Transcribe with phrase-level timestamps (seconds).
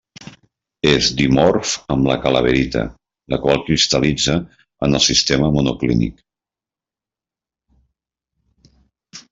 [0.91, 2.81] És dimorf amb la calaverita,
[3.35, 4.39] la qual cristal·litza
[4.87, 6.27] en el sistema monoclínic.